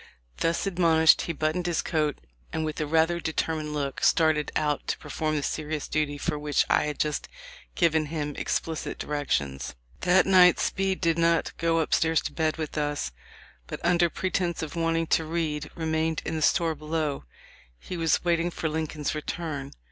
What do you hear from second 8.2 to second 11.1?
explicit direc tions." THE LIFE OF LINCOLN. 213 That night Speed